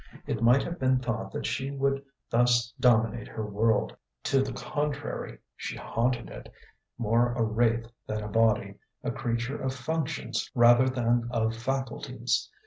[0.25, 5.37] It might have been thought that she would thus dominate her world: to the contrary,
[5.55, 6.51] she haunted it,
[6.97, 12.49] more a wraith than a body, a creature of functions rather than of faculties.